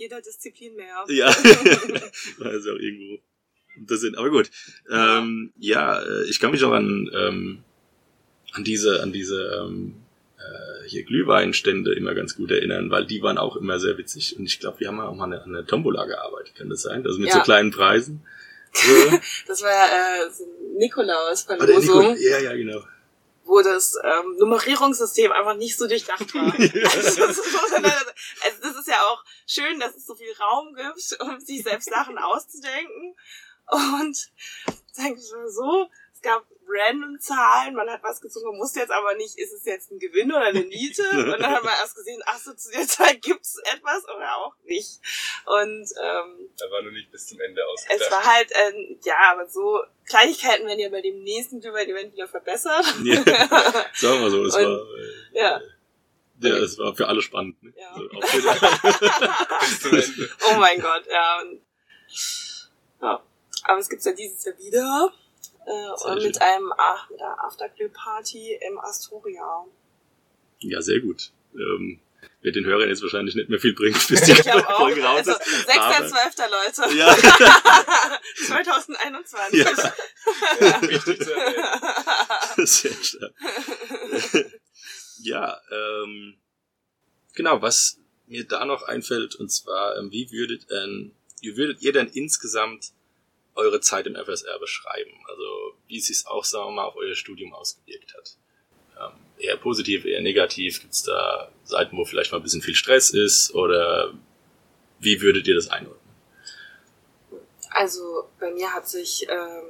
Jeder 0.04 0.22
Disziplin 0.22 0.76
mehr. 0.76 1.04
Ja, 1.10 1.28
also 2.44 2.72
auch 2.74 2.78
irgendwo. 2.80 3.20
Das 3.88 4.02
sind, 4.02 4.18
aber 4.18 4.30
gut. 4.30 4.52
Ähm, 4.92 5.52
ja, 5.58 6.00
äh, 6.02 6.26
ich 6.30 6.40
kann 6.40 6.52
mich 6.52 6.64
auch 6.64 6.72
an, 6.74 7.10
ähm, 7.16 7.64
an 8.54 8.64
diese, 8.64 9.02
an 9.02 9.12
diese 9.12 9.40
ähm, 9.66 9.96
äh, 10.38 10.88
hier 10.88 11.04
Glühweinstände 11.04 11.94
immer 11.96 12.14
ganz 12.14 12.36
gut 12.36 12.52
erinnern, 12.52 12.92
weil 12.92 13.06
die 13.06 13.22
waren 13.24 13.38
auch 13.38 13.56
immer 13.56 13.80
sehr 13.80 13.98
witzig. 13.98 14.38
Und 14.38 14.46
ich 14.46 14.60
glaube, 14.60 14.80
wir 14.82 14.90
haben 14.90 15.00
auch 15.00 15.16
mal 15.16 15.34
an 15.40 15.54
der 15.54 15.66
Tombola 15.66 16.06
gearbeitet, 16.06 16.54
kann 16.56 16.70
das 16.70 16.82
sein? 16.84 17.06
Also 17.06 17.18
mit 17.20 17.30
Ja. 17.30 17.36
so 17.36 17.42
kleinen 17.42 17.72
Preisen. 17.72 18.22
So. 18.76 19.20
Das 19.48 19.62
war 19.62 19.70
ja 19.70 20.26
äh, 20.26 20.32
so 20.32 20.44
ein 20.46 20.50
Ah, 20.50 20.70
der 20.70 20.80
Nikolaus-Verlosung, 20.80 22.14
Nico- 22.14 22.20
ja, 22.20 22.40
ja, 22.40 22.56
genau. 22.56 22.84
Wo 23.44 23.62
das 23.62 23.96
ähm, 24.04 24.36
Nummerierungssystem 24.38 25.32
einfach 25.32 25.56
nicht 25.56 25.78
so 25.78 25.88
durchdacht 25.88 26.34
war. 26.34 26.54
also, 26.54 27.28
das 27.28 27.38
ist, 27.38 27.74
also 27.74 28.58
das 28.62 28.76
ist 28.78 28.88
ja 28.88 29.02
auch 29.04 29.24
schön, 29.46 29.80
dass 29.80 29.96
es 29.96 30.06
so 30.06 30.16
viel 30.16 30.34
Raum 30.34 30.74
gibt, 30.76 31.18
um 31.22 31.40
sich 31.40 31.64
selbst 31.64 31.90
Sachen 31.90 32.18
auszudenken. 32.18 33.16
Und 33.70 34.32
sagen 34.92 35.16
wir 35.16 35.50
so, 35.50 35.90
es 36.14 36.22
gab 36.22 36.46
random 36.68 37.20
Zahlen, 37.20 37.76
man 37.76 37.90
hat 37.90 38.02
was 38.04 38.22
gezogen, 38.22 38.48
man 38.52 38.60
wusste 38.60 38.80
jetzt 38.80 38.92
aber 38.92 39.14
nicht, 39.16 39.38
ist 39.38 39.54
es 39.54 39.66
jetzt 39.66 39.92
ein 39.92 40.00
Gewinn 40.00 40.32
oder 40.32 40.46
eine 40.46 40.62
Niete? 40.62 41.04
Und 41.12 41.28
dann 41.28 41.46
hat 41.52 41.64
man 41.64 41.74
erst 41.80 41.96
gesehen, 41.96 42.22
ach 42.26 42.38
so, 42.38 42.54
zu 42.54 42.72
der 42.72 42.88
Zahl 42.88 43.16
gibt's 43.18 43.58
etwas 43.74 44.04
oder 44.06 44.36
auch 44.38 44.54
nicht. 44.66 45.00
Und 45.46 45.88
ähm, 46.02 46.50
Da 46.58 46.72
war 46.72 46.82
noch 46.82 46.92
nicht 46.92 47.12
bis 47.12 47.28
zum 47.28 47.40
Ende 47.42 47.62
es 47.62 47.68
ausgedacht. 47.90 48.12
war 48.12 48.26
halt, 48.34 48.50
ähm, 48.68 49.00
ja, 49.04 49.16
aber 49.32 49.48
so 49.48 49.82
Kleinigkeiten 50.08 50.66
werden 50.68 50.80
ja 50.80 50.90
bei 50.90 51.02
dem 51.02 51.24
nächsten 51.24 51.60
Glühwein-Event 51.62 52.14
wieder 52.14 52.28
verbessert. 52.28 52.86
Ja. 53.04 53.24
Sagen 53.94 54.22
wir 54.22 54.30
so, 54.30 54.44
es 54.46 54.56
Und- 54.56 54.64
war, 54.66 54.86
äh, 55.34 55.40
ja. 55.40 55.62
ja, 56.40 56.56
es 56.58 56.78
war 56.78 56.96
für 56.96 57.08
alle 57.08 57.22
spannend. 57.22 57.62
Ne? 57.64 57.74
Ja. 57.78 57.92
Also. 57.94 58.10
Oh 60.50 60.56
mein 60.60 60.80
Gott, 60.82 61.04
ja. 61.10 61.44
Ja. 63.02 63.24
Aber 63.66 63.80
es 63.80 63.90
gibt's 63.90 64.06
ja 64.06 64.12
dieses 64.14 64.44
Jahr 64.46 64.58
wieder. 64.58 65.14
Äh, 65.66 65.98
schön. 66.02 66.24
mit 66.24 66.42
einem 66.42 66.74
ach, 66.78 67.10
mit 67.10 67.22
einer 67.22 67.44
Afterglüh-Party 67.46 68.60
im 68.70 68.80
Astoria. 68.80 69.66
ja, 70.60 70.82
sehr 70.82 71.00
gut. 71.00 71.32
Ähm, 71.56 72.00
wird 72.42 72.56
den 72.56 72.66
Hörern 72.66 72.90
jetzt 72.90 73.02
wahrscheinlich 73.02 73.36
nicht 73.36 73.50
mehr 73.50 73.60
viel 73.60 73.74
bringen, 73.74 73.94
bis 74.10 74.22
die. 74.24 74.34
Folge 74.34 75.04
raus 75.04 75.20
Also, 75.28 75.32
ist. 75.32 75.70
6.12. 75.70 76.50
Leute. 76.50 76.96
Ja. 76.98 77.16
2021. 78.48 79.66
Ja. 80.60 80.82
Wichtig 80.82 81.22
zu 81.24 81.34
erwähnen. 81.34 82.66
Sehr 82.68 82.94
stark. 83.04 83.34
ja, 85.22 85.58
ähm, 85.72 86.38
genau, 87.34 87.62
was 87.62 88.00
mir 88.28 88.46
da 88.48 88.66
noch 88.66 88.84
einfällt, 88.84 89.36
und 89.36 89.50
zwar, 89.50 89.98
ähm, 89.98 90.12
wie 90.12 90.32
würdet, 90.32 90.68
ähm, 90.72 91.14
wie 91.42 91.56
würdet 91.58 91.82
ihr 91.82 91.92
denn 91.94 92.08
insgesamt 92.08 92.92
eure 93.56 93.82
Zeit 93.82 94.08
im 94.08 94.16
FSR 94.16 94.60
beschreiben? 94.60 95.12
Also, 95.30 95.78
wie 95.88 95.98
es 95.98 96.08
sich 96.08 96.26
auch, 96.28 96.44
sagen 96.44 96.70
wir 96.70 96.72
mal, 96.72 96.86
auf 96.86 96.96
euer 96.96 97.16
Studium 97.16 97.54
ausgewirkt 97.54 98.14
hat? 98.16 98.38
Ähm, 99.00 99.20
eher 99.38 99.58
positiv, 99.58 100.06
eher 100.06 100.22
negativ? 100.22 100.82
Gibt 100.82 100.94
es 100.94 101.04
da 101.04 101.52
Seiten, 101.64 101.98
wo 101.98 102.06
vielleicht 102.06 102.32
mal 102.32 102.40
ein 102.40 102.44
bisschen 102.44 102.62
viel 102.62 102.76
Stress 102.76 103.12
ist? 103.12 103.54
Oder 103.54 104.14
wie 105.00 105.22
würdet 105.22 105.48
ihr 105.48 105.56
das 105.56 105.70
einordnen? 105.70 106.00
Also 107.72 108.30
bei 108.40 108.52
mir 108.52 108.72
hat 108.72 108.88
sich 108.88 109.28
ähm, 109.30 109.64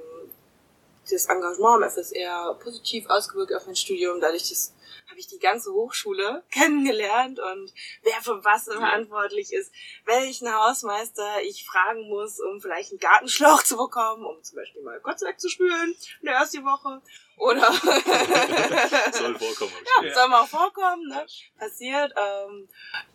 das 1.09 1.25
Engagement 1.27 1.83
im 1.83 1.89
FSR 1.89 2.57
positiv 2.61 3.09
ausgewirkt 3.09 3.53
auf 3.53 3.65
mein 3.65 3.75
Studium. 3.75 4.19
Dadurch 4.19 4.49
das, 4.49 4.73
habe 5.13 5.20
ich 5.20 5.27
die 5.27 5.38
ganze 5.38 5.72
Hochschule 5.72 6.43
kennengelernt 6.51 7.39
und 7.39 7.72
wer 8.01 8.20
für 8.22 8.43
was 8.43 8.63
verantwortlich 8.63 9.53
ist, 9.53 9.72
welchen 10.05 10.51
Hausmeister 10.51 11.43
ich 11.43 11.65
fragen 11.65 12.10
muss, 12.10 12.39
um 12.39 12.60
vielleicht 12.60 12.89
einen 12.91 13.00
Gartenschlauch 13.00 13.62
zu 13.62 13.77
bekommen, 13.77 14.25
um 14.25 14.41
zum 14.41 14.55
Beispiel 14.55 14.82
mal 14.82 15.00
Kotze 15.01 15.27
wegzuspülen 15.27 15.96
in 16.22 16.25
der 16.25 16.36
ersten 16.36 16.65
Woche. 16.65 17.00
Oder 17.38 17.72
Soll 19.12 19.38
vorkommen. 19.38 19.72
ja, 19.86 20.01
gehört. 20.01 20.15
soll 20.15 20.27
mal 20.29 20.46
vorkommen, 20.48 21.08
ne? 21.08 21.25
passiert. 21.60 22.13
Ähm, 22.15 22.67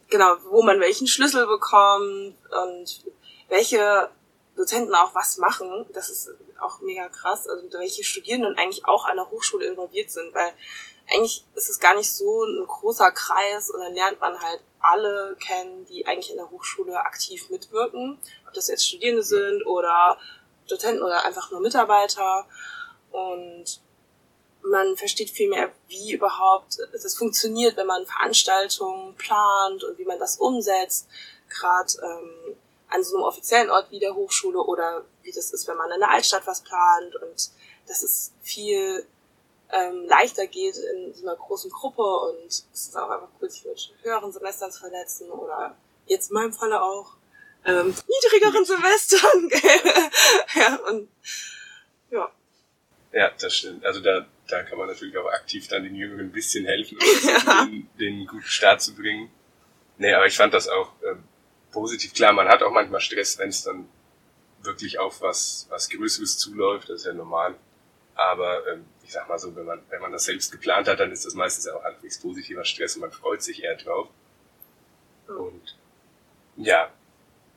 genau, 0.09 0.37
wo 0.45 0.63
man 0.63 0.79
welchen 0.81 1.09
Schlüssel 1.09 1.47
bekommt 1.49 2.37
und 2.51 3.05
welche 3.49 4.09
Dozenten 4.57 4.95
auch 4.95 5.15
was 5.15 5.39
machen. 5.39 5.87
Das 5.95 6.11
ist 6.11 6.31
auch 6.61 6.81
mega 6.81 7.09
krass. 7.09 7.49
Also 7.49 7.73
welche 7.73 8.05
Studierenden 8.05 8.57
eigentlich 8.57 8.85
auch 8.87 9.07
an 9.07 9.17
der 9.17 9.31
Hochschule 9.31 9.67
involviert 9.67 10.11
sind, 10.11 10.35
weil 10.35 10.53
eigentlich 11.11 11.45
ist 11.55 11.71
es 11.71 11.81
gar 11.81 11.95
nicht 11.95 12.13
so 12.13 12.45
ein 12.45 12.67
großer 12.67 13.11
Kreis 13.13 13.71
und 13.71 13.81
dann 13.81 13.95
lernt 13.95 14.21
man 14.21 14.39
halt 14.41 14.61
alle 14.81 15.37
kennen, 15.41 15.87
die 15.87 16.07
eigentlich 16.07 16.31
in 16.31 16.37
der 16.37 16.51
Hochschule 16.51 16.99
aktiv 17.01 17.49
mitwirken. 17.51 18.19
Ob 18.47 18.55
das 18.55 18.69
jetzt 18.69 18.87
Studierende 18.87 19.23
sind 19.23 19.65
oder 19.67 20.19
Dozenten 20.69 21.03
oder 21.03 21.25
einfach 21.25 21.51
nur 21.51 21.61
Mitarbeiter. 21.61 22.47
Und 23.11 23.81
man 24.63 24.97
versteht 24.97 25.31
viel 25.31 25.49
mehr, 25.49 25.73
wie 25.89 26.13
überhaupt 26.13 26.79
das 26.93 27.17
funktioniert, 27.17 27.77
wenn 27.77 27.87
man 27.87 28.07
Veranstaltungen 28.07 29.15
plant 29.15 29.85
und 29.85 29.99
wie 29.99 30.05
man 30.05 30.19
das 30.19 30.37
umsetzt, 30.37 31.09
gerade 31.49 31.93
ähm, 32.03 32.57
an 32.91 33.03
so 33.03 33.17
einem 33.17 33.25
offiziellen 33.25 33.71
Ort 33.71 33.91
wie 33.91 33.99
der 33.99 34.15
Hochschule 34.15 34.61
oder 34.61 35.05
wie 35.23 35.33
das 35.33 35.53
ist, 35.53 35.67
wenn 35.69 35.77
man 35.77 35.91
in 35.91 36.01
der 36.01 36.11
Altstadt 36.11 36.47
was 36.47 36.63
plant 36.63 37.17
und 37.17 37.51
dass 37.87 38.03
es 38.03 38.33
viel 38.43 39.07
ähm, 39.71 40.05
leichter 40.07 40.47
geht 40.47 40.77
in 40.77 41.13
so 41.15 41.27
einer 41.27 41.37
großen 41.37 41.71
Gruppe 41.71 42.03
und 42.03 42.47
es 42.47 42.67
ist 42.73 42.97
auch 42.97 43.11
einfach 43.11 43.29
cool, 43.41 43.51
sich 43.51 43.65
mit 43.65 43.93
höheren 44.03 44.33
Semestern 44.33 44.73
zu 44.73 44.81
vernetzen 44.81 45.31
oder 45.31 45.77
jetzt 46.07 46.31
in 46.31 46.35
meinem 46.35 46.53
Falle 46.53 46.83
auch 46.83 47.17
ähm, 47.65 47.95
niedrigeren 48.09 48.65
Semestern. 48.65 49.51
ja, 50.55 50.77
und 50.91 51.09
ja. 52.11 52.31
Ja, 53.13 53.31
das 53.41 53.55
stimmt. 53.55 53.85
Also 53.85 54.01
da, 54.01 54.27
da 54.49 54.63
kann 54.63 54.79
man 54.79 54.87
natürlich 54.89 55.17
auch 55.19 55.27
aktiv 55.31 55.67
dann 55.69 55.83
den 55.83 55.95
Jüngeren 55.95 56.27
ein 56.27 56.33
bisschen 56.33 56.65
helfen, 56.67 56.99
um 57.23 57.29
Ja. 57.29 57.65
den, 57.67 57.89
den 57.99 58.27
guten 58.27 58.43
Start 58.43 58.81
zu 58.81 58.95
bringen. 58.95 59.31
Nee, 59.99 60.13
aber 60.15 60.27
ich 60.27 60.37
fand 60.37 60.55
das 60.55 60.69
auch 60.69 60.93
ähm, 61.07 61.25
positiv. 61.73 62.15
Klar, 62.15 62.33
man 62.33 62.49
hat 62.49 62.63
auch 62.63 62.71
manchmal 62.71 63.01
Stress, 63.01 63.37
wenn 63.39 63.49
es 63.49 63.65
dann 63.65 63.89
wirklich 64.63 64.99
auf 64.99 65.21
was, 65.21 65.67
was 65.71 65.89
Größeres 65.89 66.39
zuläuft, 66.39 66.89
das 66.89 67.01
ist 67.01 67.07
ja 67.07 67.13
normal. 67.13 67.55
Aber 68.19 68.67
ähm, 68.67 68.85
ich 69.05 69.13
sag 69.13 69.29
mal 69.29 69.39
so, 69.39 69.55
wenn 69.55 69.65
man, 69.65 69.81
wenn 69.91 70.01
man 70.01 70.11
das 70.11 70.25
selbst 70.25 70.51
geplant 70.51 70.89
hat, 70.89 70.99
dann 70.99 71.13
ist 71.13 71.25
das 71.25 71.35
meistens 71.35 71.69
auch 71.69 71.85
halbwegs 71.85 72.21
positiver 72.21 72.65
Stress 72.65 72.97
und 72.97 73.03
man 73.03 73.13
freut 73.13 73.43
sich 73.43 73.63
eher 73.63 73.77
drauf. 73.77 74.09
Und 75.29 75.77
ja, 76.57 76.93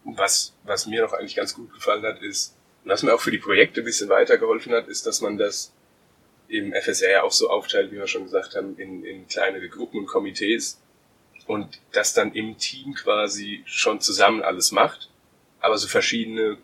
was, 0.03 0.53
was 0.63 0.85
mir 0.85 1.01
noch 1.01 1.13
eigentlich 1.13 1.35
ganz 1.35 1.55
gut 1.55 1.73
gefallen 1.73 2.03
hat, 2.03 2.21
ist, 2.21 2.55
und 2.83 2.91
was 2.91 3.01
mir 3.01 3.11
auch 3.15 3.21
für 3.21 3.31
die 3.31 3.39
Projekte 3.39 3.81
ein 3.81 3.85
bisschen 3.85 4.09
weitergeholfen 4.09 4.71
hat, 4.73 4.87
ist, 4.87 5.07
dass 5.07 5.21
man 5.21 5.39
das 5.39 5.73
im 6.47 6.73
FSR 6.73 7.11
ja 7.11 7.23
auch 7.23 7.31
so 7.31 7.49
aufteilt, 7.49 7.91
wie 7.91 7.95
wir 7.95 8.05
schon 8.05 8.25
gesagt 8.25 8.55
haben, 8.55 8.77
in, 8.77 9.03
in 9.03 9.27
kleinere 9.27 9.67
Gruppen 9.67 10.01
und 10.01 10.05
Komitees 10.05 10.79
und 11.47 11.81
das 11.91 12.13
dann 12.13 12.33
im 12.33 12.59
Team 12.59 12.93
quasi 12.93 13.63
schon 13.65 13.99
zusammen 13.99 14.43
alles 14.43 14.71
macht, 14.71 15.09
aber 15.59 15.79
so 15.79 15.87
verschiedene, 15.87 16.59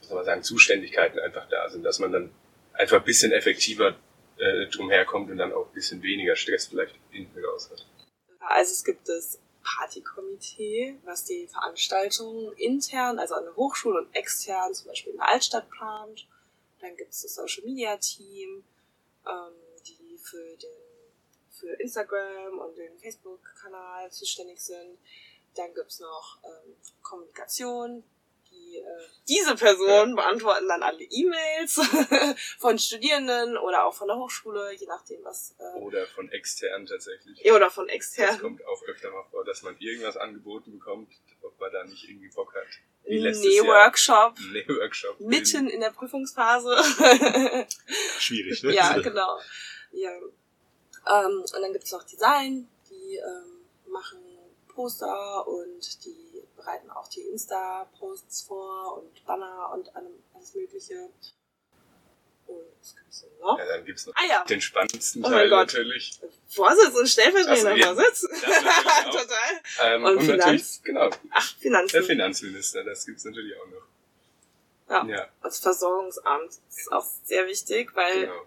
wie 0.00 0.06
soll 0.06 0.16
man 0.16 0.24
sagen, 0.24 0.42
Zuständigkeiten 0.42 1.18
einfach 1.18 1.46
da 1.50 1.68
sind, 1.68 1.82
dass 1.82 1.98
man 1.98 2.12
dann 2.12 2.30
einfach 2.78 2.98
ein 2.98 3.04
bisschen 3.04 3.32
effektiver 3.32 3.96
äh, 4.38 4.66
drum 4.68 4.90
herkommt 4.90 5.30
und 5.30 5.38
dann 5.38 5.52
auch 5.52 5.66
ein 5.66 5.72
bisschen 5.72 6.02
weniger 6.02 6.36
Stress 6.36 6.66
vielleicht 6.66 6.94
hinten 7.10 7.44
raus 7.44 7.70
hat. 7.70 7.86
Also 8.40 8.72
es 8.72 8.84
gibt 8.84 9.08
das 9.08 9.38
Partykomitee, 9.62 10.96
was 11.04 11.24
die 11.24 11.48
Veranstaltungen 11.48 12.52
intern, 12.56 13.18
also 13.18 13.34
an 13.34 13.44
der 13.44 13.56
Hochschule 13.56 14.00
und 14.00 14.14
extern, 14.14 14.72
zum 14.74 14.88
Beispiel 14.88 15.12
in 15.12 15.18
der 15.18 15.28
Altstadt 15.28 15.68
plant. 15.70 16.26
Dann 16.80 16.96
gibt 16.96 17.12
es 17.12 17.22
das 17.22 17.34
Social 17.34 17.64
Media 17.64 17.96
Team, 17.96 18.64
ähm, 19.26 19.54
die 19.86 20.18
für 20.18 20.56
den 20.56 20.86
für 21.56 21.72
Instagram 21.80 22.58
und 22.58 22.76
den 22.76 22.98
Facebook-Kanal 22.98 24.10
zuständig 24.10 24.60
sind. 24.60 24.98
Dann 25.54 25.72
gibt's 25.74 26.00
noch 26.00 26.38
ähm, 26.44 26.74
Kommunikation. 27.02 28.04
Die, 29.28 29.34
diese 29.34 29.54
Personen 29.56 30.14
beantworten 30.14 30.68
dann 30.68 30.82
alle 30.82 31.02
E-Mails 31.02 31.80
von 32.58 32.78
Studierenden 32.78 33.56
oder 33.58 33.84
auch 33.86 33.94
von 33.94 34.08
der 34.08 34.16
Hochschule, 34.16 34.72
je 34.74 34.86
nachdem 34.86 35.22
was. 35.24 35.54
Äh, 35.58 35.78
Oder 35.80 36.06
von 36.06 36.30
extern 36.30 36.86
tatsächlich. 36.86 37.38
ja, 37.42 37.54
oder 37.54 37.70
von 37.70 37.86
Das 37.86 37.94
extern. 37.96 38.38
kommt 38.40 38.64
auch 38.66 38.82
öfter 38.84 39.10
mal 39.10 39.24
vor, 39.30 39.44
dass 39.44 39.62
man 39.62 39.76
irgendwas 39.78 40.16
angeboten 40.16 40.72
bekommt, 40.72 41.12
ob 41.42 41.58
man 41.60 41.72
da 41.72 41.84
nicht 41.84 42.08
irgendwie 42.08 42.28
Bock 42.28 42.54
hat. 42.54 42.66
Nee, 43.04 43.18
letztes 43.18 43.54
Jahr. 43.54 43.66
Workshop. 43.66 44.34
Nee, 44.52 44.64
Workshop. 44.68 45.20
mitten 45.20 45.68
in 45.68 45.80
der 45.80 45.90
Prüfungsphase. 45.90 46.76
Schwierig, 48.18 48.62
ne? 48.62 48.74
ja, 48.74 48.98
genau. 48.98 49.38
Ja. 49.92 50.10
Ähm, 51.08 51.40
und 51.40 51.62
dann 51.62 51.72
gibt's 51.72 51.92
noch 51.92 52.02
Design, 52.04 52.68
die 52.90 53.16
ähm, 53.16 53.60
machen 53.92 54.18
Poster 54.68 55.46
und 55.46 56.04
die 56.04 56.25
bereiten 56.56 56.90
auch 56.90 57.08
die 57.08 57.20
Insta-Posts 57.20 58.42
vor 58.42 58.98
und 58.98 59.24
Banner 59.26 59.72
und 59.74 59.90
alles 59.94 60.54
Mögliche. 60.54 61.08
Und 62.46 62.64
was 62.80 62.94
gibt's 62.94 63.20
denn 63.22 63.38
noch? 63.40 63.58
Ja, 63.58 63.66
dann 63.66 63.84
gibt's 63.84 64.06
noch 64.06 64.14
ah, 64.16 64.26
ja. 64.28 64.44
den 64.44 64.60
spannendsten 64.60 65.24
oh 65.24 65.28
Teil 65.28 65.48
natürlich. 65.48 66.20
Vorsitz 66.48 66.94
und 66.94 67.08
stellvertretender 67.08 67.76
ja, 67.76 67.94
Vorsitz. 67.94 68.20
Total. 69.04 69.36
Ähm, 69.82 70.04
und, 70.04 70.16
und 70.16 70.20
Finanz. 70.20 70.38
natürlich, 70.38 70.82
genau. 70.82 71.10
Ach, 71.30 71.56
Finanzen. 71.58 71.92
Der 71.92 72.02
Finanzminister, 72.04 72.84
das 72.84 73.06
gibt's 73.06 73.24
natürlich 73.24 73.54
auch 73.58 73.66
noch. 73.66 73.86
Ja. 74.88 75.04
ja. 75.06 75.28
Das 75.42 75.58
Versorgungsamt 75.58 76.52
ist 76.68 76.92
auch 76.92 77.06
sehr 77.24 77.46
wichtig, 77.46 77.94
weil. 77.94 78.20
Genau. 78.22 78.46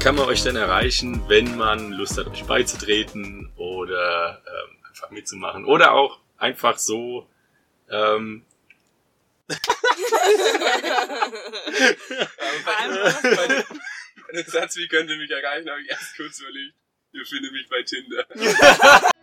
Kann 0.05 0.15
man 0.17 0.27
euch 0.27 0.43
denn 0.43 0.55
erreichen, 0.55 1.27
wenn 1.29 1.57
man 1.57 1.91
Lust 1.91 2.15
hat, 2.19 2.27
euch 2.27 2.43
beizutreten 2.43 3.51
oder 3.55 4.39
ähm, 4.45 4.77
einfach 4.88 5.09
mitzumachen? 5.09 5.65
Oder 5.65 5.93
auch 5.93 6.19
einfach 6.38 6.77
so. 6.77 7.27
Ähm, 7.89 8.45
dem 14.31 14.45
Satz, 14.45 14.77
wie 14.77 14.88
könnt 14.88 15.09
ihr 15.09 15.17
mich 15.17 15.31
erreichen, 15.31 15.71
habe 15.71 15.81
ich 15.81 15.89
erst 15.89 16.15
kurz 16.15 16.39
überlegt. 16.39 16.75
Ihr 17.12 17.25
findet 17.25 17.51
mich 17.51 17.67
bei 17.67 17.81
Tinder. 17.81 18.27